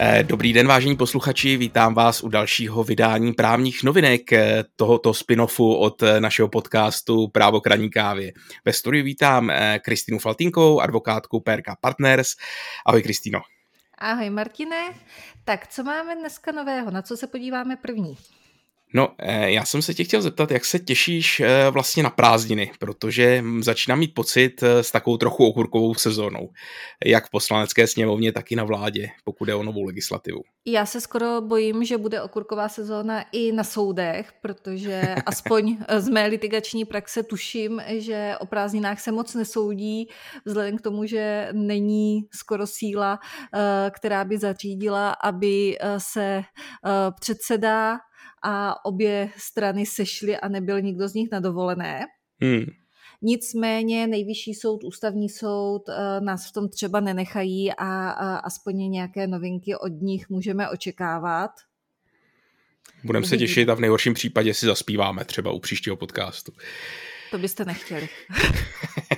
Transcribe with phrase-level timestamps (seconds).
[0.00, 5.74] Eh, dobrý den, vážení posluchači, vítám vás u dalšího vydání právních novinek eh, tohoto spin-offu
[5.74, 8.32] od eh, našeho podcastu Právo kraní kávy.
[8.64, 9.52] Ve studiu vítám
[9.82, 12.28] Kristinu Faltinkou, advokátku PRK Partners.
[12.86, 13.40] Ahoj Kristino.
[13.98, 14.94] Ahoj Martine.
[15.44, 16.90] Tak co máme dneska nového?
[16.90, 18.16] Na co se podíváme první?
[18.94, 22.70] No, eh, já jsem se tě chtěl zeptat, jak se těšíš eh, vlastně na prázdniny,
[22.78, 26.50] protože začínám mít pocit eh, s takovou trochu okurkovou sezónou,
[27.04, 30.40] jak v poslanecké sněmovně, tak i na vládě, pokud je o novou legislativu.
[30.66, 36.26] Já se skoro bojím, že bude okurková sezóna i na soudech, protože aspoň z mé
[36.26, 40.08] litigační praxe tuším, že o prázdninách se moc nesoudí,
[40.44, 43.18] vzhledem k tomu, že není skoro síla,
[43.90, 46.42] která by zařídila, aby se
[47.20, 47.98] předseda
[48.42, 52.06] a obě strany sešly a nebyl nikdo z nich na dovolené.
[52.40, 52.66] Hmm.
[53.22, 59.26] Nicméně nejvyšší soud, ústavní soud eh, nás v tom třeba nenechají a, a aspoň nějaké
[59.26, 61.50] novinky od nich můžeme očekávat.
[63.04, 66.52] Budeme se těšit a v nejhorším případě si zaspíváme třeba u příštího podcastu.
[67.30, 68.08] To byste nechtěli.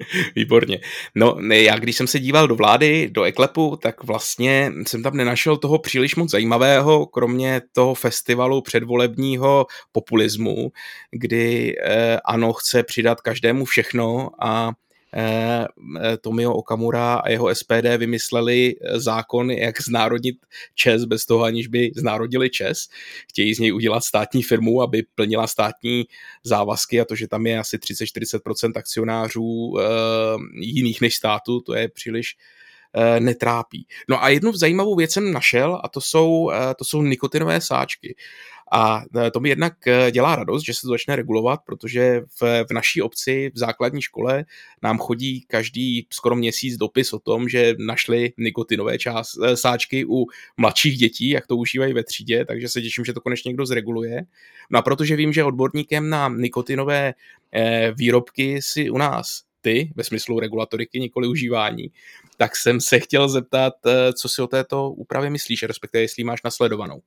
[0.36, 0.80] Výborně.
[1.14, 5.56] No, já když jsem se díval do vlády, do Eklepu, tak vlastně jsem tam nenašel
[5.56, 10.72] toho příliš moc zajímavého, kromě toho festivalu předvolebního populismu,
[11.10, 14.72] kdy eh, ano, chce přidat každému všechno a
[16.20, 20.36] Tomio Okamura a jeho SPD vymysleli eh, zákon, jak znárodnit
[20.74, 22.88] Čes bez toho, aniž by znárodili Čes.
[23.28, 26.04] Chtějí z něj udělat státní firmu, aby plnila státní
[26.44, 29.74] závazky a to, že tam je asi 30-40% akcionářů
[30.60, 32.36] jiných než státu, to je příliš
[33.18, 33.86] netrápí.
[34.08, 38.16] No a jednu zajímavou věc jsem našel a to jsou, to jsou nikotinové sáčky.
[38.72, 42.64] A e, to mi jednak e, dělá radost, že se to začne regulovat, protože v,
[42.64, 44.44] v naší obci v základní škole
[44.82, 50.26] nám chodí každý skoro měsíc dopis o tom, že našli nikotinové čás, e, sáčky u
[50.56, 54.22] mladších dětí, jak to užívají ve třídě, takže se těším, že to konečně někdo zreguluje.
[54.70, 57.14] No a protože vím, že odborníkem na nikotinové
[57.94, 61.90] výrobky si u nás ty, ve smyslu regulatoriky, nikoli užívání,
[62.36, 63.74] tak jsem se chtěl zeptat,
[64.20, 67.00] co si o této úpravě myslíš, respektive jestli máš nasledovanou.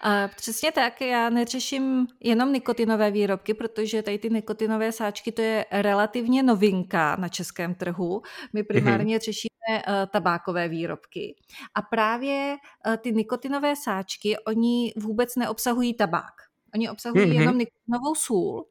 [0.00, 5.66] A přesně tak, já neřeším jenom nikotinové výrobky, protože tady ty nikotinové sáčky to je
[5.72, 8.22] relativně novinka na českém trhu.
[8.52, 8.66] My mhm.
[8.66, 9.24] primárně mm-hmm.
[9.24, 11.36] řešíme uh, tabákové výrobky.
[11.74, 12.56] A právě
[12.86, 16.34] uh, ty nikotinové sáčky, oni vůbec neobsahují tabák.
[16.74, 17.40] Oni obsahují mm-hmm.
[17.40, 18.66] jenom nikotinovou sůl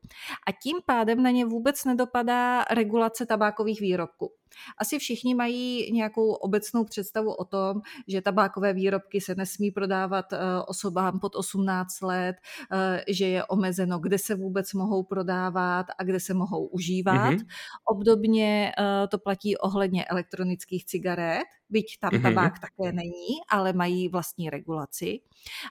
[0.48, 4.32] a tím pádem na ně vůbec nedopadá regulace tabákových výrobků.
[4.78, 10.38] Asi všichni mají nějakou obecnou představu o tom, že tabákové výrobky se nesmí prodávat eh,
[10.68, 12.36] osobám pod 18 let,
[12.72, 17.34] eh, že je omezeno, kde se vůbec mohou prodávat a kde se mohou užívat.
[17.34, 17.46] Mm-hmm.
[17.86, 22.22] Obdobně eh, to platí ohledně elektronických cigaret, byť tam mm-hmm.
[22.22, 25.20] tabák také není, ale mají vlastní regulaci.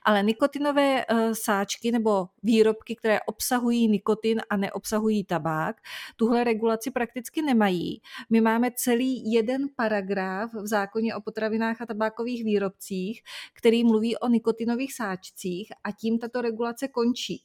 [0.03, 5.77] Ale nikotinové sáčky nebo výrobky, které obsahují nikotin a neobsahují tabák,
[6.17, 8.01] tuhle regulaci prakticky nemají.
[8.31, 13.23] My máme celý jeden paragraf v zákoně o potravinách a tabákových výrobcích,
[13.55, 17.43] který mluví o nikotinových sáčcích a tím tato regulace končí.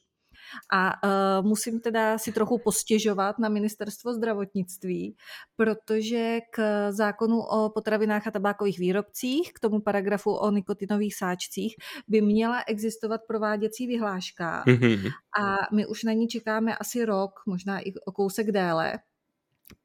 [0.72, 5.16] A uh, musím teda si trochu postěžovat na ministerstvo zdravotnictví,
[5.56, 11.74] protože k zákonu o potravinách a tabákových výrobcích, k tomu paragrafu o nikotinových sáčcích,
[12.08, 14.64] by měla existovat prováděcí vyhláška.
[14.66, 15.10] Mm-hmm.
[15.40, 18.98] A my už na ní čekáme asi rok, možná i o kousek déle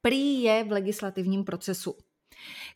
[0.00, 1.94] prý je v legislativním procesu.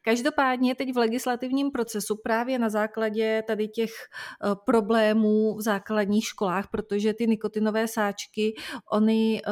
[0.02, 6.68] Každopádně teď v legislativním procesu právě na základě tady těch eh, problémů v základních školách,
[6.70, 8.54] protože ty nikotinové sáčky,
[8.92, 9.50] oni eh,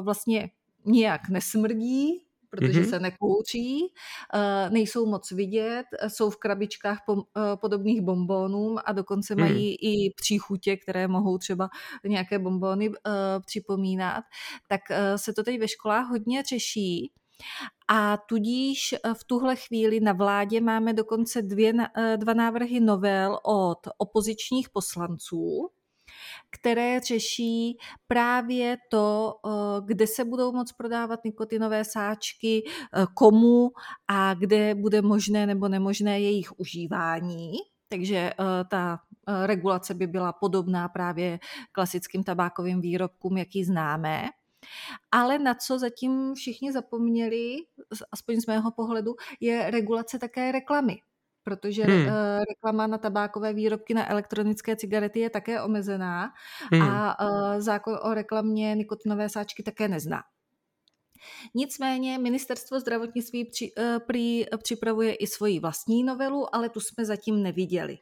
[0.00, 0.50] vlastně
[0.84, 2.90] nijak nesmrdí, protože mm-hmm.
[2.90, 3.94] se nekouří,
[4.34, 6.98] eh, nejsou moc vidět, jsou v krabičkách
[7.60, 9.40] podobných bombónům a dokonce mm.
[9.40, 11.68] mají i příchutě, které mohou třeba
[12.04, 12.90] nějaké bombóny
[13.46, 14.24] připomínat,
[14.68, 14.80] tak
[15.16, 17.12] se to teď ve školách hodně řeší.
[17.92, 21.72] A tudíž v tuhle chvíli na vládě máme dokonce dvě,
[22.16, 25.70] dva návrhy novel od opozičních poslanců,
[26.50, 29.50] které řeší právě to, eh,
[29.84, 33.70] kde se budou moct prodávat nikotinové sáčky, eh, komu
[34.08, 37.52] a kde bude možné nebo nemožné jejich užívání.
[37.88, 38.34] Takže eh,
[38.70, 38.98] ta
[39.46, 41.38] regulace by byla podobná právě
[41.72, 44.28] klasickým tabákovým výrobkům, jaký známe.
[45.12, 47.56] Ale na co zatím všichni zapomněli,
[48.12, 50.96] aspoň z mého pohledu, je regulace také reklamy
[51.44, 52.06] protože hmm.
[52.06, 52.12] uh,
[52.48, 56.32] reklama na tabákové výrobky na elektronické cigarety je také omezená
[56.72, 56.82] hmm.
[56.82, 60.22] a uh, zákon o reklamě nikotinové sáčky také nezná.
[61.54, 63.72] Nicméně ministerstvo zdravotnictví při,
[64.06, 67.98] při, připravuje i svoji vlastní novelu, ale tu jsme zatím neviděli.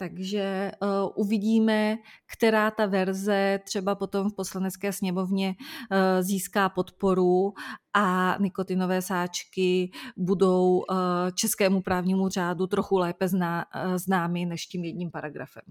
[0.00, 1.96] Takže uh, uvidíme,
[2.32, 7.52] která ta verze třeba potom v poslanecké sněmovně uh, získá podporu
[7.94, 10.96] a nikotinové sáčky budou uh,
[11.34, 15.62] českému právnímu řádu trochu lépe zná, uh, známy než tím jedním paragrafem.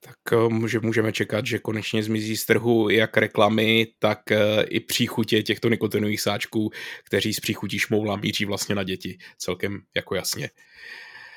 [0.00, 4.20] Tak může, můžeme čekat, že konečně zmizí z trhu jak reklamy, tak
[4.68, 6.70] i příchutě těchto nikotinových sáčků,
[7.04, 9.18] kteří z příchutí šmoula míří vlastně na děti.
[9.38, 10.50] Celkem jako jasně.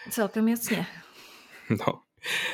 [0.09, 0.85] Celkem jasně.
[1.87, 1.99] No.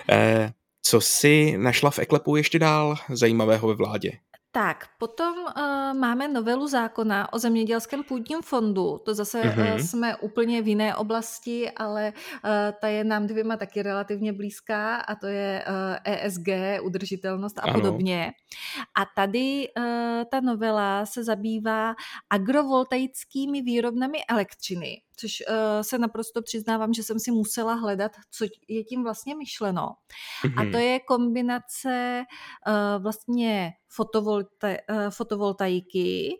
[0.10, 4.12] Eh, co si našla v Eklepu ještě dál zajímavého ve vládě?
[4.52, 5.54] Tak, potom uh,
[5.94, 8.98] máme novelu zákona o zemědělském půdním fondu.
[9.06, 9.74] To zase mm-hmm.
[9.74, 12.50] uh, jsme úplně v jiné oblasti, ale uh,
[12.82, 16.48] ta je nám dvěma taky relativně blízká a to je uh, ESG,
[16.82, 17.74] udržitelnost a ano.
[17.74, 18.32] podobně.
[19.02, 19.84] A tady uh,
[20.32, 21.96] ta novela se zabývá
[22.30, 28.84] agrovoltaickými výrobnami elektřiny což uh, se naprosto přiznávám, že jsem si musela hledat, co je
[28.84, 29.82] tím vlastně myšleno.
[29.82, 30.62] Mm-hmm.
[30.62, 30.80] A to mhm.
[30.80, 32.24] je kombinace
[32.68, 34.76] uh, vlastně fotovolta, uh,
[35.10, 36.40] fotovoltaiky,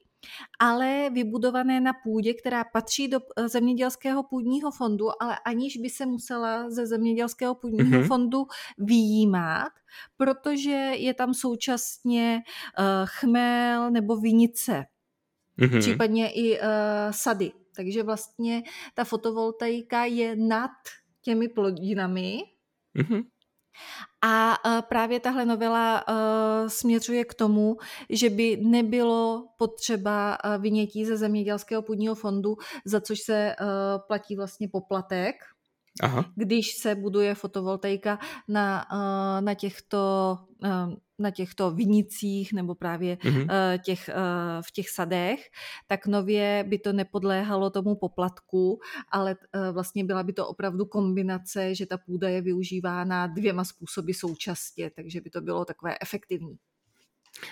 [0.60, 6.70] ale vybudované na půdě, která patří do zemědělského půdního fondu, ale aniž by se musela
[6.70, 8.08] ze zemědělského půdního mm-hmm.
[8.08, 8.46] fondu
[8.78, 9.72] výjímat,
[10.18, 12.42] protože je tam současně
[12.80, 14.86] uh, chmel nebo vinice,
[15.60, 15.80] mm-hmm.
[15.80, 16.66] případně i uh,
[17.12, 17.52] sady.
[17.80, 20.72] Takže vlastně ta fotovoltaika je nad
[21.22, 22.44] těmi plodinami.
[22.98, 23.24] Mm-hmm.
[24.22, 26.06] A právě tahle novela
[26.68, 27.78] směřuje k tomu,
[28.10, 33.56] že by nebylo potřeba vynětí ze zemědělského půdního fondu, za což se
[34.08, 35.36] platí vlastně poplatek,
[36.04, 36.26] Aha.
[36.36, 38.88] když se buduje fotovoltaika na,
[39.40, 40.38] na těchto
[41.20, 43.80] na těchto vinicích nebo právě mm-hmm.
[43.86, 44.14] těch, eh,
[44.62, 45.50] v těch sadech,
[45.88, 48.80] tak nově by to nepodléhalo tomu poplatku,
[49.12, 54.12] ale eh, vlastně byla by to opravdu kombinace, že ta půda je využívána dvěma způsoby
[54.12, 56.58] současně, takže by to bylo takové efektivní.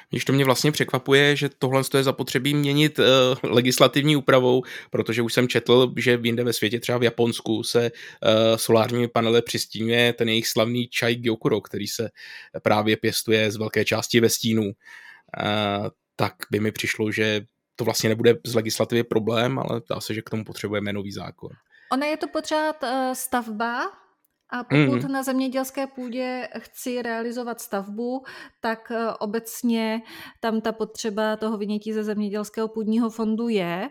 [0.10, 3.06] Když to mě vlastně překvapuje, že tohle je zapotřebí měnit uh,
[3.44, 8.58] legislativní úpravou, protože už jsem četl, že jinde ve světě, třeba v Japonsku, se uh,
[8.58, 12.10] solárními panely přistínuje ten jejich slavný čaj Gyokuro, který se
[12.64, 14.64] právě pěstuje z velké části ve stínu.
[14.64, 14.72] Uh,
[16.16, 17.42] tak by mi přišlo, že
[17.76, 21.50] to vlastně nebude z legislativy problém, ale dá se, že k tomu potřebujeme nový zákon.
[21.92, 22.76] Ona je to pořád
[23.14, 23.92] stavba,
[24.50, 25.12] a pokud mm.
[25.12, 28.24] na zemědělské půdě chci realizovat stavbu,
[28.60, 30.02] tak eh, obecně
[30.40, 33.90] tam ta potřeba toho vynětí ze zemědělského půdního fondu je.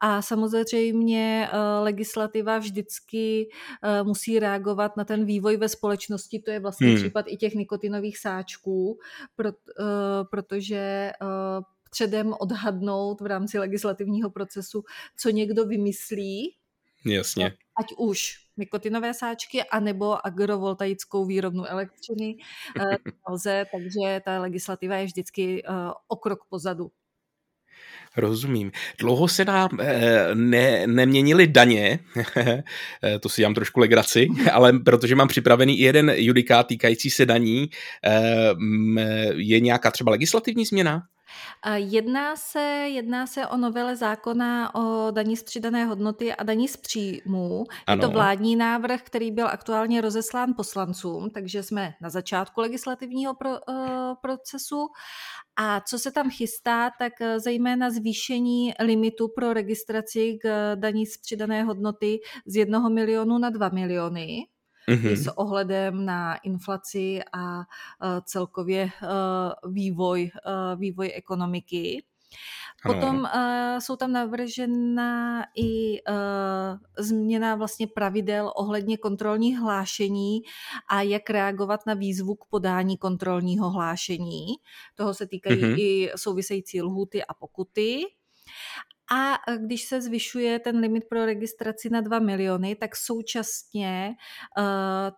[0.00, 3.48] A samozřejmě eh, legislativa vždycky
[3.82, 6.38] eh, musí reagovat na ten vývoj ve společnosti.
[6.38, 6.96] To je vlastně mm.
[6.96, 8.98] případ i těch nikotinových sáčků,
[10.30, 11.12] protože
[11.90, 14.84] předem odhadnout v rámci legislativního procesu,
[15.16, 16.54] co někdo vymyslí.
[17.06, 17.52] Jasně.
[17.76, 22.36] Ať už nikotinové sáčky anebo agrovoltaickou výrobnu elektřiny
[22.80, 22.96] eh,
[23.30, 25.70] lze, takže ta legislativa je vždycky eh,
[26.08, 26.90] o krok pozadu.
[28.16, 28.72] Rozumím.
[28.98, 31.98] Dlouho se nám e, ne, neměnily daně,
[33.20, 37.70] to si dělám trošku legraci, ale protože mám připravený i jeden judikát týkající se daní,
[39.34, 41.02] je nějaká třeba legislativní změna?
[41.74, 46.76] Jedná se, jedná se o novele zákona o daní z přidané hodnoty a daní z
[46.76, 47.64] příjmů.
[47.86, 48.02] Ano.
[48.02, 53.50] Je to vládní návrh, který byl aktuálně rozeslán poslancům, takže jsme na začátku legislativního pro,
[53.50, 53.56] uh,
[54.22, 54.88] procesu.
[55.60, 61.18] A co se tam chystá, tak eh, zejména zvýšení limitu pro registraci k daní z
[61.18, 64.46] přidané hodnoty z jednoho milionu na dva miliony
[64.88, 65.16] mm-hmm.
[65.16, 67.64] s ohledem na inflaci a uh,
[68.24, 72.04] celkově uh, vývoj, uh, vývoj ekonomiky.
[72.82, 80.40] Potom uh, jsou tam navržena i uh, změna vlastně pravidel ohledně kontrolních hlášení
[80.90, 84.46] a jak reagovat na výzvu k podání kontrolního hlášení.
[84.94, 85.78] Toho se týkají mm-hmm.
[85.78, 88.02] i související lhuty a pokuty.
[89.12, 94.14] A e, když se zvyšuje ten limit pro registraci na 2 miliony, tak současně,
[94.58, 94.64] e,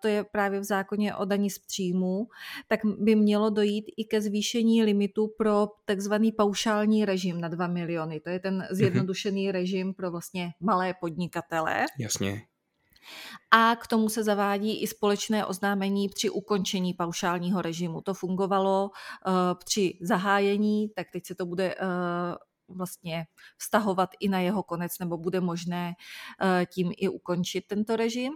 [0.00, 2.28] to je právě v zákoně o daní z příjmu,
[2.68, 8.20] tak by mělo dojít i ke zvýšení limitu pro takzvaný paušální režim na 2 miliony.
[8.20, 8.66] To je ten mhm.
[8.70, 9.52] zjednodušený mm-hmm.
[9.52, 11.86] režim pro vlastně malé podnikatele.
[11.98, 12.42] Jasně.
[13.50, 18.00] A k tomu se zavádí i společné oznámení při ukončení paušálního režimu.
[18.00, 19.32] To fungovalo uh,
[19.64, 21.84] při zahájení, tak teď se to bude uh,
[22.74, 23.26] vlastně
[23.58, 25.94] vztahovat i na jeho konec, nebo bude možné
[26.42, 28.32] eh, tím i ukončit tento režim.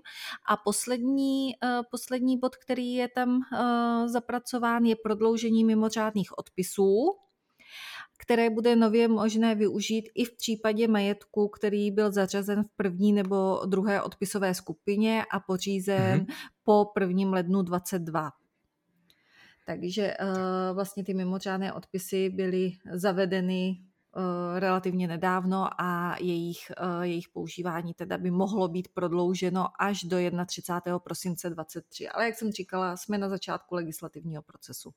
[0.49, 7.19] A poslední, eh, poslední bod, který je tam eh, zapracován, je prodloužení mimořádných odpisů.
[8.19, 13.61] které bude nově možné využít i v případě majetku, který byl zařazen v první nebo
[13.67, 16.35] druhé odpisové skupině a pořízen mm-hmm.
[16.65, 17.31] po 1.
[17.31, 18.31] lednu 22.
[19.67, 23.77] Takže uh, vlastně ty mimořádné odpisy byly zavedeny
[24.59, 30.17] relativně nedávno a jejich, uh, jejich používání teda by mohlo být prodlouženo až do
[30.47, 30.99] 31.
[30.99, 32.09] prosince 23.
[32.09, 34.91] Ale jak jsem říkala, jsme na začátku legislativního procesu.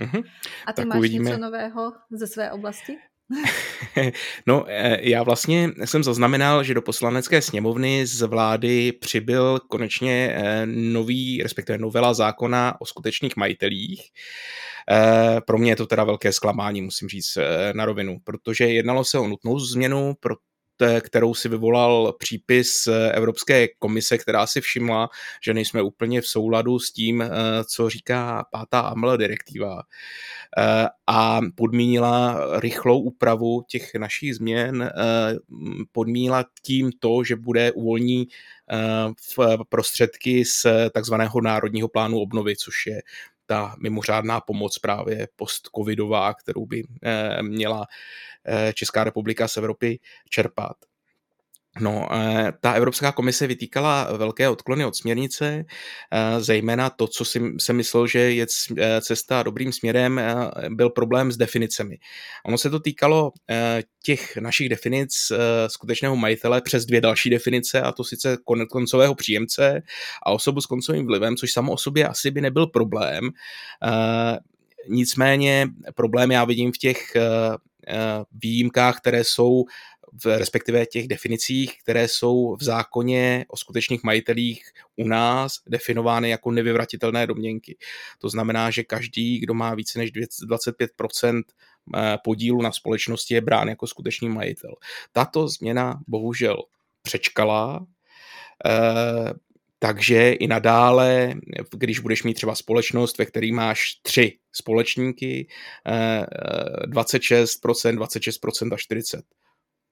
[0.00, 0.24] Mm-hmm.
[0.66, 1.24] A ty tak máš uvidíme.
[1.24, 2.98] něco nového ze své oblasti?
[4.46, 10.66] no, e, já vlastně jsem zaznamenal, že do poslanecké sněmovny z vlády přibyl konečně e,
[10.66, 14.02] nový, respektive novela zákona o skutečných majitelích.
[14.90, 17.38] E, pro mě je to teda velké zklamání, musím říct
[17.72, 20.14] na rovinu, protože jednalo se o nutnou změnu,
[21.00, 25.08] kterou si vyvolal přípis Evropské komise, která si všimla,
[25.42, 27.24] že nejsme úplně v souladu s tím,
[27.64, 29.82] co říká pátá AML direktiva
[31.06, 34.90] a podmínila rychlou úpravu těch našich změn,
[35.92, 38.28] podmínila tím to, že bude uvolní
[39.36, 43.02] v prostředky z takzvaného národního plánu obnovy, což je
[43.50, 46.82] ta mimořádná pomoc právě post-covidová, kterou by
[47.42, 47.86] měla
[48.74, 50.76] Česká republika z Evropy čerpat.
[51.78, 55.64] No, eh, ta Evropská komise vytýkala velké odklony od směrnice,
[56.12, 58.46] eh, zejména to, co si, se myslel, že je
[58.78, 60.20] eh, cesta dobrým směrem,
[60.70, 61.98] byl problém s definicemi.
[62.46, 63.32] Ono se to týkalo
[64.02, 65.32] těch našich definic
[65.66, 68.38] skutečného majitele přes dvě další definice, a to sice
[68.70, 69.82] koncového příjemce
[70.26, 73.30] a osobu s koncovým vlivem, což samo o sobě asi by nebyl problém.
[74.88, 77.16] Nicméně problém já vidím v těch
[78.32, 79.64] výjimkách, které jsou
[80.12, 86.50] v respektive těch definicích, které jsou v zákoně o skutečných majitelích u nás definovány jako
[86.50, 87.76] nevyvratitelné domněnky.
[88.18, 91.42] To znamená, že každý, kdo má více než 25%
[91.96, 94.74] eh, podílu na společnosti, je brán jako skutečný majitel.
[95.12, 96.56] Tato změna bohužel
[97.02, 97.86] přečkala,
[98.66, 99.32] eh,
[99.82, 101.34] takže i nadále,
[101.70, 105.48] když budeš mít třeba společnost, ve které máš tři společníky,
[106.86, 109.22] 26%, 26% a 40%,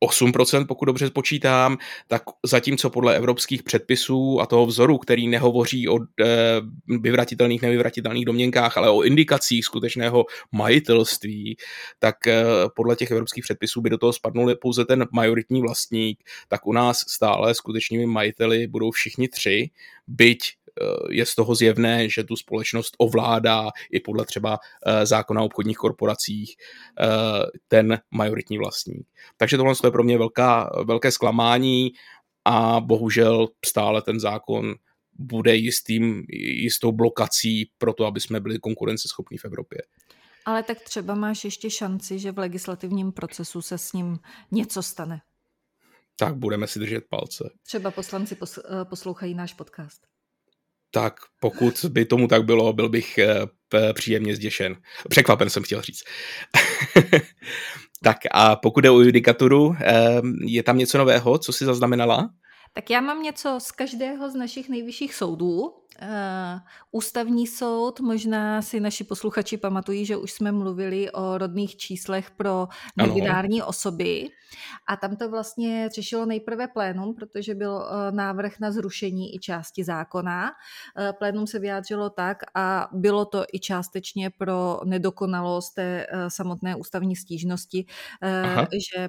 [0.04, 5.98] 8%, pokud dobře počítám, tak zatímco podle evropských předpisů a toho vzoru, který nehovoří o
[5.98, 6.06] e,
[6.86, 11.56] vyvratitelných, nevyvratitelných domněnkách, ale o indikacích skutečného majitelství,
[11.98, 12.44] tak e,
[12.76, 16.98] podle těch evropských předpisů by do toho spadnul pouze ten majoritní vlastník, tak u nás
[17.08, 19.70] stále skutečnými majiteli budou všichni tři,
[20.06, 20.57] byť
[21.10, 25.76] je z toho zjevné, že tu společnost ovládá i podle třeba eh, zákona o obchodních
[25.76, 26.56] korporacích
[27.00, 27.06] eh,
[27.68, 29.06] ten majoritní vlastník.
[29.36, 31.92] Takže tohle je pro mě velká, velké zklamání
[32.44, 34.74] a bohužel stále ten zákon
[35.18, 39.78] bude jistým, jistou blokací pro to, aby jsme byli konkurenceschopní v Evropě.
[40.44, 44.18] Ale tak třeba máš ještě šanci, že v legislativním procesu se s ním
[44.50, 45.20] něco stane.
[46.18, 47.50] Tak budeme si držet palce.
[47.62, 48.36] Třeba poslanci
[48.88, 50.17] poslouchají náš podcast
[50.90, 53.46] tak pokud by tomu tak bylo, byl bych eh,
[53.92, 54.76] příjemně zděšen.
[55.08, 56.02] Překvapen jsem chtěl říct.
[58.02, 62.30] tak a pokud je o judikaturu, eh, je tam něco nového, co si zaznamenala?
[62.72, 65.74] Tak já mám něco z každého z našich nejvyšších soudů.
[66.02, 66.60] Uh,
[66.92, 72.68] ústavní soud, možná si naši posluchači pamatují, že už jsme mluvili o rodných číslech pro
[72.96, 74.28] nebinární osoby.
[74.88, 79.84] A tam to vlastně řešilo nejprve plénum, protože byl uh, návrh na zrušení i části
[79.84, 80.50] zákona.
[80.50, 87.16] Uh, plénum se vyjádřilo tak a bylo to i částečně pro nedokonalost té samotné ústavní
[87.16, 87.86] stížnosti,
[88.72, 89.08] že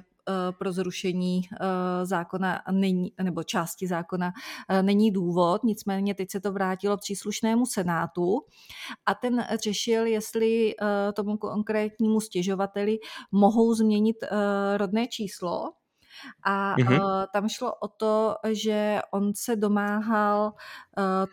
[0.58, 1.56] pro zrušení eh,
[2.06, 4.32] zákona není, nebo části zákona
[4.68, 8.40] eh, není důvod, nicméně teď se to vrátilo příslušnému senátu
[9.06, 10.74] a ten řešil, jestli
[11.14, 12.98] tomu konkrétnímu stěžovateli
[13.32, 14.16] mohou změnit
[14.76, 15.72] rodné číslo,
[16.42, 17.00] a mm-hmm.
[17.00, 20.52] uh, tam šlo o to, že on se domáhal uh,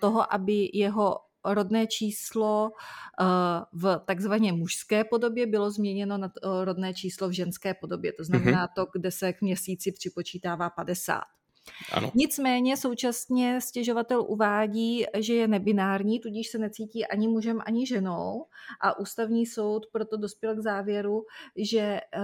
[0.01, 2.71] toho, aby jeho rodné číslo
[3.21, 3.25] eh,
[3.73, 6.31] v takzvaně mužské podobě bylo změněno na
[6.63, 8.13] rodné číslo v ženské podobě.
[8.13, 8.73] To znamená mm-hmm.
[8.75, 11.36] to, kde se k měsíci připočítává 50.
[11.91, 12.11] Ano.
[12.15, 18.45] Nicméně současně stěžovatel uvádí, že je nebinární, tudíž se necítí ani mužem, ani ženou
[18.81, 22.19] a ústavní soud proto dospěl k závěru, že eh,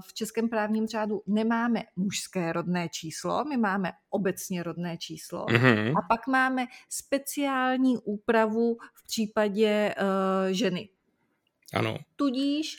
[0.00, 5.98] v českém právním řádu nemáme mužské rodné číslo, my máme obecně rodné číslo mm-hmm.
[5.98, 10.88] a pak máme speciální úpravu v případě uh, ženy.
[11.74, 11.98] Ano.
[12.16, 12.76] Tudíž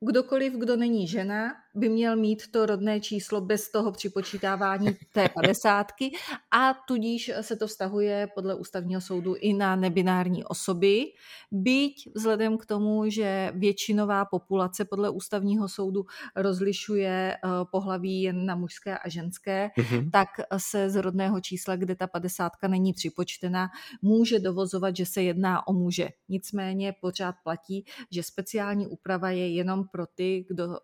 [0.00, 6.12] kdokoliv, kdo není žena, by měl mít to rodné číslo bez toho připočítávání té padesátky
[6.50, 11.04] a tudíž se to vztahuje podle ústavního soudu i na nebinární osoby,
[11.50, 16.04] byť vzhledem k tomu, že většinová populace podle ústavního soudu
[16.36, 20.10] rozlišuje eh, pohlaví jen na mužské a ženské, mm-hmm.
[20.10, 23.68] tak se z rodného čísla, kde ta padesátka není připočtena,
[24.02, 26.08] může dovozovat, že se jedná o muže.
[26.28, 30.76] Nicméně pořád platí, že speciální úprava je jenom pro ty, kdo uh,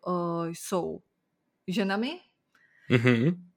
[0.79, 1.01] jsou
[1.69, 2.21] ženami.
[2.91, 3.48] Mm-hmm.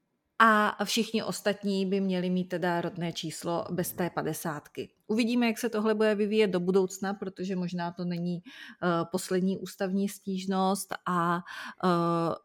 [0.44, 4.90] A všichni ostatní by měli mít teda rodné číslo bez té padesátky.
[5.06, 10.08] Uvidíme, jak se tohle bude vyvíjet do budoucna, protože možná to není uh, poslední ústavní
[10.08, 11.90] stížnost a uh,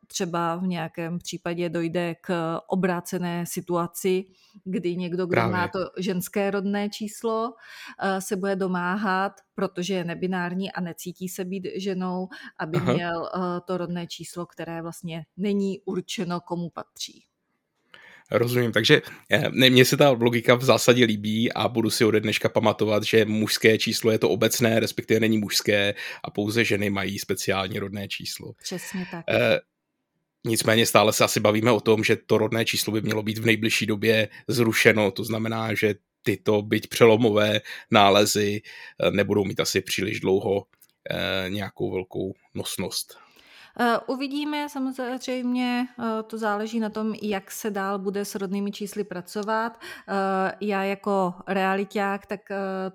[0.08, 4.26] třeba v nějakém případě dojde k obrácené situaci,
[4.64, 5.52] kdy někdo, kdo Právě.
[5.52, 11.46] má to ženské rodné číslo, uh, se bude domáhat, protože je nebinární a necítí se
[11.46, 12.28] být ženou,
[12.60, 12.94] aby Aha.
[12.94, 13.30] měl
[13.66, 17.24] to rodné číslo, které vlastně není určeno, komu patří.
[18.32, 22.20] Rozumím, takže eh, ne, mně se ta logika v zásadě líbí a budu si ode
[22.20, 25.94] dneška pamatovat, že mužské číslo je to obecné, respektive není mužské
[26.24, 28.54] a pouze ženy mají speciální rodné číslo.
[28.64, 29.26] Přesně tak.
[29.30, 29.60] E,
[30.46, 33.46] Nicméně stále se asi bavíme o tom, že to rodné číslo by mělo být v
[33.46, 35.12] nejbližší době zrušeno.
[35.12, 40.66] To znamená, že tyto byť přelomové nálezy eh, nebudou mít asi příliš dlouho
[41.50, 43.18] nějakou velkou nosnost.
[43.80, 49.04] Eh, uvidíme, samozřejmě eh, to záleží na tom, jak se dál bude s rodnými čísly
[49.04, 49.80] pracovat.
[50.08, 52.40] Eh, já jako realiták tak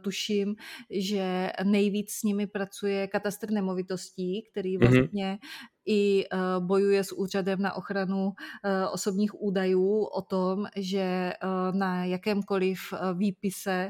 [0.03, 0.57] tuším,
[0.91, 4.87] že nejvíc s nimi pracuje katastr nemovitostí, který mhm.
[4.87, 5.39] vlastně
[5.87, 6.25] i
[6.59, 8.33] bojuje s úřadem na ochranu
[8.93, 11.33] osobních údajů o tom, že
[11.73, 12.79] na jakémkoliv
[13.15, 13.89] výpise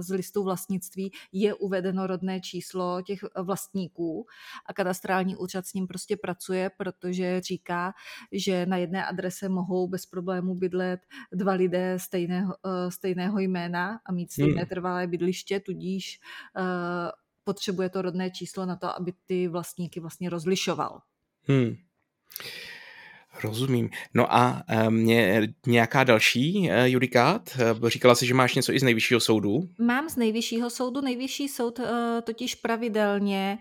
[0.00, 4.26] z listu vlastnictví je uvedeno rodné číslo těch vlastníků
[4.66, 7.92] a katastrální úřad s ním prostě pracuje, protože říká,
[8.32, 11.00] že na jedné adrese mohou bez problémů bydlet
[11.32, 12.54] dva lidé stejného,
[12.88, 14.68] stejného jména a mít stejné hmm.
[14.68, 16.20] trvalé bydliště, tudíž
[17.48, 21.00] potřebuje to rodné číslo na to, aby ty vlastníky vlastně rozlišoval.
[21.42, 21.76] Hmm.
[23.44, 23.90] Rozumím.
[24.14, 27.58] No a mě nějaká další uh, judikát?
[27.80, 29.68] Uh, říkala jsi, že máš něco i z nejvyššího soudu?
[29.78, 31.00] Mám z nejvyššího soudu.
[31.00, 31.80] Nejvyšší soud
[32.24, 33.58] totiž pravidelně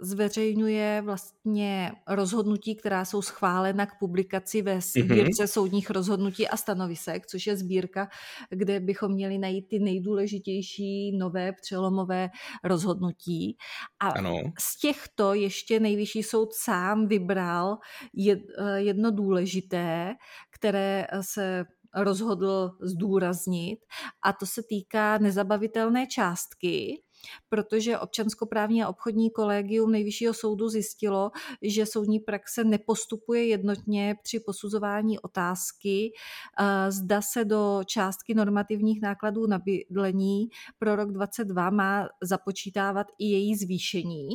[0.00, 4.80] zveřejňuje vlastně rozhodnutí, která jsou schválena k publikaci ve mhm.
[4.80, 5.46] sbírce mm-hmm.
[5.46, 8.08] soudních rozhodnutí a stanovisek, což je sbírka,
[8.50, 12.30] kde bychom měli najít ty nejdůležitější nové přelomové
[12.64, 13.56] rozhodnutí.
[14.00, 14.40] A ano.
[14.58, 17.78] z těchto ještě nejvyšší soud sám vybral
[18.14, 20.14] je, Eh, jedno důležité,
[20.50, 23.78] které eh, se rozhodl zdůraznit
[24.22, 27.02] a to se týká nezabavitelné částky,
[27.48, 31.30] protože občanskoprávní a obchodní kolegium Nejvyššího soudu zjistilo,
[31.62, 36.12] že soudní praxe nepostupuje jednotně při posuzování otázky,
[36.60, 40.48] eh, zda se do částky normativních nákladů na bydlení
[40.78, 44.28] pro rok 2022 má započítávat i její zvýšení.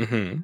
[0.00, 0.42] Mm-hmm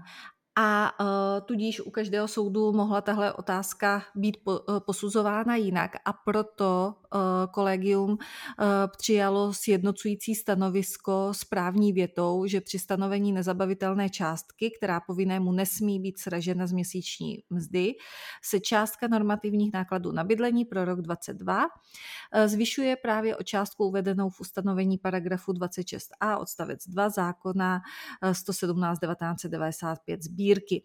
[0.60, 1.06] a uh,
[1.46, 5.90] tudíž u každého soudu mohla tahle otázka být uh, posuzována jinak.
[6.04, 8.18] A proto uh, kolegium
[8.96, 16.18] přijalo sjednocující stanovisko s právní větou, že při stanovení nezabavitelné částky, která povinnému nesmí být
[16.18, 17.94] sražena z měsíční mzdy,
[18.42, 24.30] se částka normativních nákladů na bydlení pro rok 2022 uh, zvyšuje právě o částku uvedenou
[24.30, 27.80] v ustanovení paragrafu 26a odstavec 2 zákona
[28.32, 30.82] 117 1995 sbírky sbírky.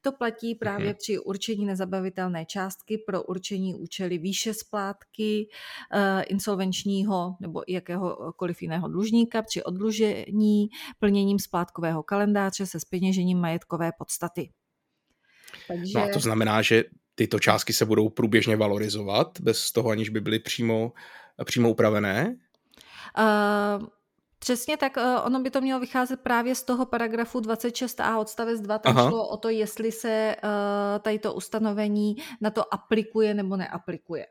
[0.00, 5.48] To platí právě mm při určení nezabavitelné částky pro určení účely výše splátky
[5.92, 14.50] e, insolvenčního nebo jakéhokoliv jiného dlužníka při odlužení plněním splátkového kalendáře se speněžením majetkové podstaty.
[15.68, 15.98] Takže...
[15.98, 20.20] No a to znamená, že tyto částky se budou průběžně valorizovat bez toho, aniž by
[20.20, 20.92] byly přímo,
[21.44, 22.36] přímo upravené?
[23.18, 23.86] Uh,
[24.44, 28.78] Přesně tak, eh, ono by to mělo vycházet právě z toho paragrafu 26a odstavec 2,
[28.78, 29.10] tam Aha.
[29.10, 30.50] šlo o to, jestli se uh,
[31.02, 34.26] tady to ustanovení na to aplikuje nebo neaplikuje.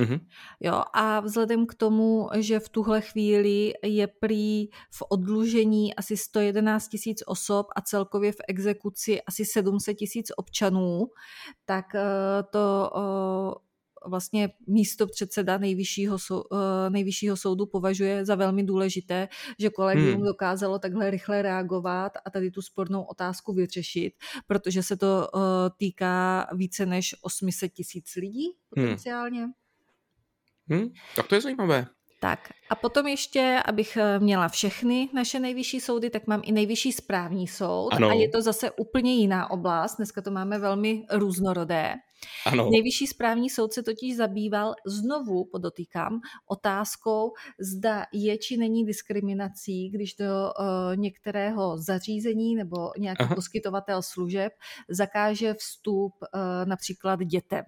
[0.00, 0.20] Mm-hmm.
[0.60, 6.88] Jo, a vzhledem k tomu, že v tuhle chvíli je prý v odlužení asi 111
[6.88, 11.06] tisíc osob a celkově v exekuci asi 700 tisíc občanů,
[11.64, 12.00] tak uh,
[12.50, 12.90] to
[14.08, 20.24] vlastně místo předseda nejvyššího, sou, eh, nejvyššího soudu považuje za velmi důležité, že kolegium hmm.
[20.24, 24.12] dokázalo takhle rychle reagovat a tady tu spornou otázku vyřešit,
[24.46, 25.40] protože se to uh,
[25.76, 28.54] týká více než 800 tisíc lidí hmm.
[28.68, 29.40] potenciálně.
[29.40, 29.52] Hmm.
[30.68, 30.88] Hmm.
[31.16, 31.86] Tak to je zajímavé.
[32.20, 36.92] Tak a potom ještě, abych eh, měla všechny naše nejvyšší soudy, tak mám i nejvyšší
[36.92, 38.08] správní soud ano.
[38.08, 39.96] a je to zase úplně jiná oblast.
[39.96, 41.94] Dneska to máme velmi různorodé.
[42.46, 42.70] Ano.
[42.70, 50.14] Nejvyšší správní soud se totiž zabýval znovu, podotýkám, otázkou, zda je či není diskriminací, když
[50.14, 53.34] do uh, některého zařízení nebo nějaký Aha.
[53.34, 54.52] poskytovatel služeb
[54.88, 57.64] zakáže vstup uh, například dětem.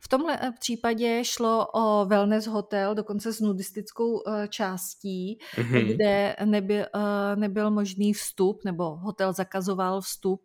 [0.00, 5.86] V tomhle eh, případě šlo o wellness hotel, dokonce s nudistickou eh, částí, mm-hmm.
[5.86, 10.42] kde nebyl, eh, nebyl možný vstup, nebo hotel zakazoval vstup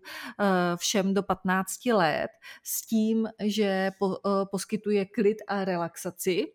[0.75, 2.27] všem do 15 let
[2.63, 3.91] s tím, že
[4.51, 6.47] poskytuje klid a relaxaci.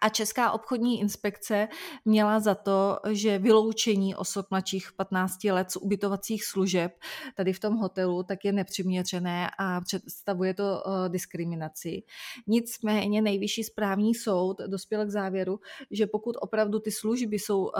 [0.00, 1.68] A Česká obchodní inspekce
[2.04, 6.92] měla za to, že vyloučení osob mladších 15 let z ubytovacích služeb
[7.34, 12.02] tady v tom hotelu tak je nepřiměřené a představuje to uh, diskriminaci.
[12.46, 17.70] Nicméně nejvyšší správní soud dospěl k závěru, že pokud opravdu ty služby jsou uh,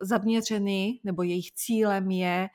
[0.00, 2.48] zaměřeny nebo jejich cílem je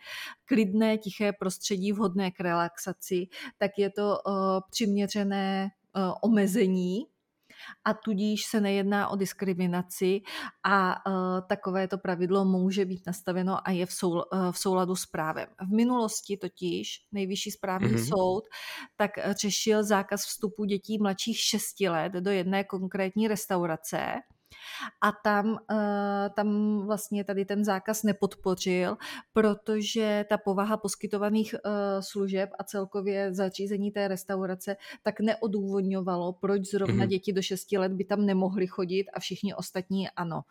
[0.46, 4.34] klidné, tiché prostředí vhodné k relaxaci, tak je to uh,
[4.70, 5.70] přiměřené
[6.22, 7.06] omezení
[7.86, 10.22] a tudíž se nejedná o diskriminaci
[10.64, 11.14] a uh,
[11.50, 15.48] takovéto pravidlo může být nastaveno a je v, soul, uh, v souladu s právem.
[15.72, 18.10] V minulosti totiž nejvyšší správní mm-hmm.
[18.10, 18.44] soud
[18.96, 24.14] tak řešil zákaz vstupu dětí mladších 6 let do jedné konkrétní restaurace
[25.02, 28.98] a tam, eh, tam vlastně tady ten zákaz nepodpořil,
[29.34, 37.06] protože ta povaha poskytovaných eh, služeb a celkově zařízení té restaurace tak neodůvodňovalo, proč zrovna
[37.06, 37.08] mm-hmm.
[37.08, 40.42] děti do 6 let by tam nemohly chodit a všichni ostatní ano.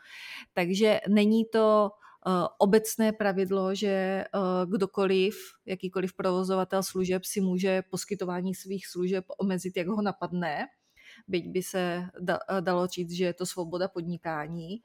[0.55, 1.91] Takže není to
[2.27, 4.25] eh, obecné pravidlo, že
[4.67, 10.67] kdokoliv, jakýkoliv provozovatel služeb si může poskytování svých služeb omezit, jak ho napadne
[11.29, 12.09] byť by se
[12.61, 14.83] dalo říct, že je to svoboda podnikání,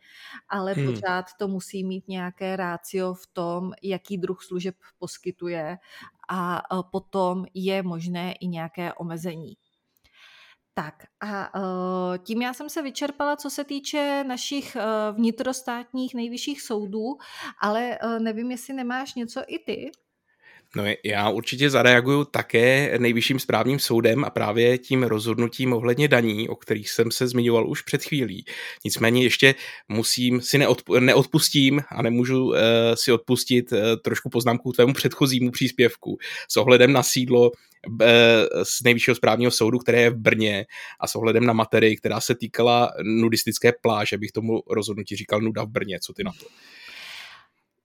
[0.50, 0.94] ale hmm.
[0.94, 5.78] pořád to musí mít nějaké rácio v tom, jaký druh služeb poskytuje
[6.30, 9.54] a potom je možné i nějaké omezení.
[10.74, 11.52] Tak a
[12.18, 14.78] tím já jsem se vyčerpala, co se týče našich
[15.12, 17.18] vnitrostátních nejvyšších soudů,
[17.62, 19.92] ale nevím, jestli nemáš něco i ty.
[20.76, 26.56] No já určitě zareaguju také nejvyšším správním soudem a právě tím rozhodnutím ohledně daní, o
[26.56, 28.46] kterých jsem se zmiňoval už před chvílí.
[28.86, 29.56] Nicméně ještě
[29.90, 32.56] musím si neodp- neodpustím a nemůžu uh,
[32.94, 36.18] si odpustit uh, trošku poznámku k tvému předchozímu příspěvku
[36.50, 37.52] s ohledem na sídlo
[38.02, 38.06] eh,
[38.64, 40.66] z nejvyššího správního soudu, které je v Brně
[41.00, 45.64] a s ohledem na materii, která se týkala nudistické pláže, bych tomu rozhodnutí říkal nuda
[45.64, 46.00] v Brně.
[46.00, 46.46] Co ty na to?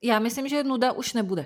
[0.01, 1.45] Já myslím, že nuda už nebude.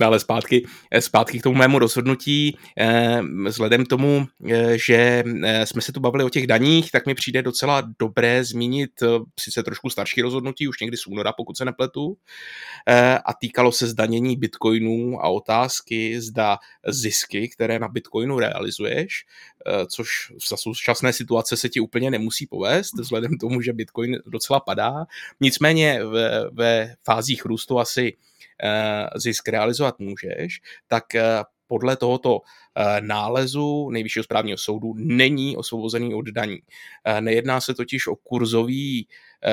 [0.00, 0.66] ale zpátky,
[1.00, 6.00] zpátky k tomu mému rozhodnutí, eh, vzhledem k tomu, eh, že eh, jsme se tu
[6.00, 8.90] bavili o těch daních, tak mi přijde docela dobré zmínit
[9.40, 12.16] sice trošku starší rozhodnutí, už někdy z února, pokud se nepletu,
[13.24, 19.24] a týkalo se zdanění bitcoinů a otázky, zda zisky, které na bitcoinu realizuješ,
[19.90, 20.08] což
[20.48, 25.06] za současné situace se ti úplně nemusí povést, vzhledem k tomu, že bitcoin docela padá.
[25.40, 28.37] Nicméně ve, ve fázích růstu asi Eh,
[29.16, 31.22] zisk realizovat můžeš, tak eh,
[31.66, 32.40] podle tohoto
[32.76, 36.58] eh, nálezu Nejvyššího správního soudu není osvobozený od daní.
[37.20, 39.08] Nejedná se totiž o kurzový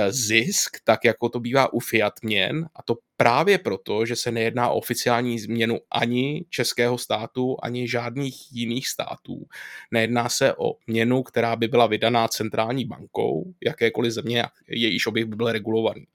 [0.09, 4.69] zisk, tak jako to bývá u fiat měn, a to právě proto, že se nejedná
[4.69, 9.45] o oficiální změnu ani českého státu, ani žádných jiných států.
[9.91, 15.35] Nejedná se o měnu, která by byla vydaná centrální bankou, jakékoliv země, jejíž oběh by
[15.35, 16.05] byl regulovaný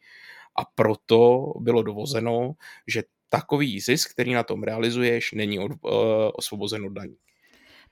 [0.59, 2.53] a proto bylo dovozeno,
[2.87, 5.91] že takový zisk, který na tom realizuješ, není od, uh,
[6.35, 7.17] osvobozen od daní.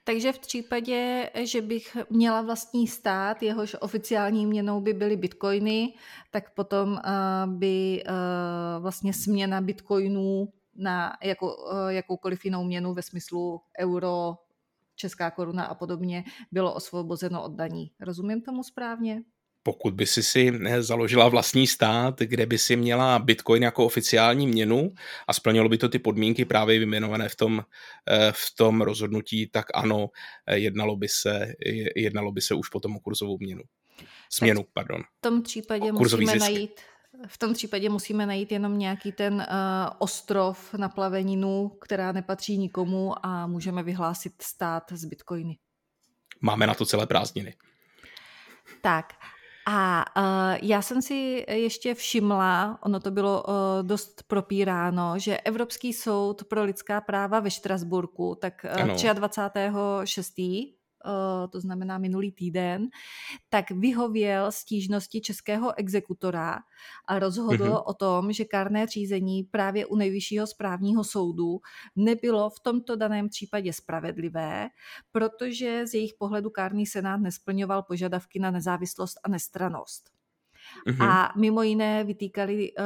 [0.04, 5.94] Takže v případě, že bych měla vlastní stát, jehož oficiální měnou by byly bitcoiny,
[6.30, 6.98] tak potom uh,
[7.46, 14.34] by uh, vlastně směna bitcoinů na jako, uh, jakoukoliv jinou měnu ve smyslu euro,
[14.96, 17.90] česká koruna a podobně bylo osvobozeno od daní.
[18.00, 19.22] Rozumím tomu správně?
[19.68, 24.46] Pokud by si si eh, založila vlastní stát, kde by si měla Bitcoin jako oficiální
[24.46, 24.92] měnu
[25.28, 27.64] a splnilo by to ty podmínky právě vyjmenované v tom,
[28.08, 30.08] eh, v tom rozhodnutí, tak ano,
[30.46, 31.52] eh, jednalo by se,
[31.96, 33.62] jednalo by se už potom o kurzovou měnu.
[34.32, 35.02] Směnu, tak pardon.
[35.02, 36.40] V tom případě musíme zisk.
[36.40, 36.80] najít
[37.26, 39.44] v tom případě musíme najít jenom nějaký ten uh,
[39.98, 45.58] ostrov na plaveninu, která nepatří nikomu a můžeme vyhlásit stát z bitcoiny.
[46.40, 47.54] Máme na to celé prázdniny.
[48.80, 49.14] Tak
[49.70, 55.92] a uh, já jsem si ještě všimla, ono to bylo uh, dost propíráno, že Evropský
[55.92, 60.77] soud pro lidská práva ve Štrasburku, tak uh, 23.6.
[61.50, 62.88] to znamená minulý týden,
[63.48, 66.58] tak vyhověl stížnosti českého exekutora
[67.06, 67.82] a rozhodl mm-hmm.
[67.86, 71.60] o tom, že kárné řízení právě u nejvyššího správního soudu
[71.96, 74.68] nebylo v tomto daném případě spravedlivé,
[75.12, 80.17] protože z jejich pohledu kárný senát nesplňoval požadavky na nezávislost a nestranost.
[80.86, 81.10] Mm-hmm.
[81.10, 82.84] A mimo jiné vytýkali uh,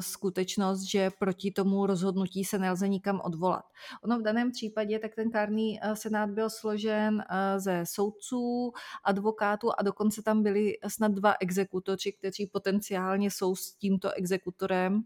[0.00, 3.64] skutečnost, že proti tomu rozhodnutí se nelze nikam odvolat.
[4.04, 8.72] Ono v daném případě, tak ten kárný uh, senát byl složen uh, ze soudců,
[9.04, 15.00] advokátů a dokonce tam byli snad dva exekutoři, kteří potenciálně jsou s tímto exekutorem, uh,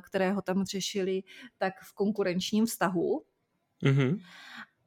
[0.00, 1.22] kterého tam řešili,
[1.58, 3.22] tak v konkurenčním vztahu.
[3.82, 4.20] Mm-hmm.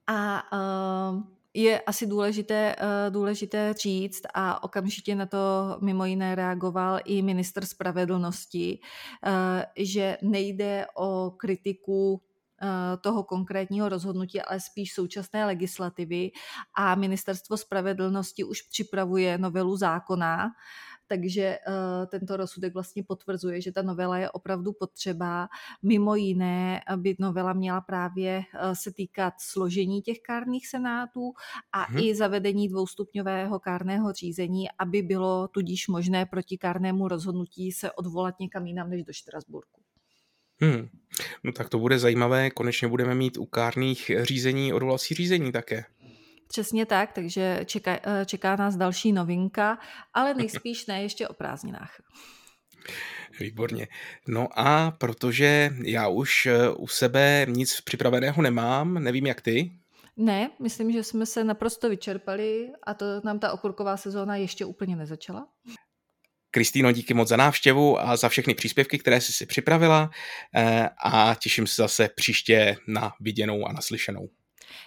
[0.07, 5.37] A uh, je asi důležité, eh, důležité říct a okamžitě na to
[5.81, 8.79] mimo jiné reagoval i minister spravedlnosti,
[9.25, 12.21] eh, že nejde o kritiku
[12.61, 16.31] eh, toho konkrétního rozhodnutí, ale spíš současné legislativy.
[16.73, 20.49] A ministerstvo spravedlnosti už připravuje novelu zákona,
[21.07, 21.73] takže uh,
[22.05, 25.47] tento rozsudek vlastně potvrzuje, že ta novela je opravdu potřeba.
[25.83, 31.33] Mimo jiné by novela měla právě uh, se týkat složení těch kárných senátů
[31.71, 31.99] a hmm.
[31.99, 38.65] i zavedení dvoustupňového kárného řízení, aby bylo tudíž možné proti kárnému rozhodnutí se odvolat někam
[38.67, 39.81] jinam než do Štrasburku.
[40.59, 40.89] Hmm.
[41.43, 45.85] No tak to bude zajímavé, konečně budeme mít u kárných řízení odvolací řízení také.
[46.47, 49.79] Přesně tak, takže čeká, eh, čeká nás další novinka,
[50.13, 52.01] ale nejspíš ne ještě o prázdninách.
[53.39, 53.87] Výborně.
[54.27, 59.71] No a protože já už eh, u sebe nic připraveného nemám, nevím jak ty.
[60.17, 64.95] Ne, myslím, že jsme se naprosto vyčerpali a to nám ta okurková sezóna ještě úplně
[64.95, 65.47] nezačala.
[66.51, 70.09] Kristýno, díky moc za návštěvu a za všechny příspěvky, které jsi si připravila
[70.55, 74.29] eh, a těším se zase příště na viděnou a naslyšenou.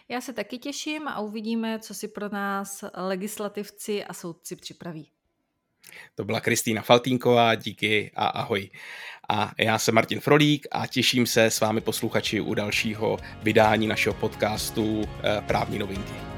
[0.09, 5.11] Já se taky těším a uvidíme, co si pro nás legislativci a soudci připraví.
[6.15, 8.71] To byla Kristýna Faltínková, díky a ahoj.
[9.29, 14.15] A já jsem Martin Frolík a těším se s vámi posluchači u dalšího vydání našeho
[14.15, 16.30] podcastu eh, Právní novinky.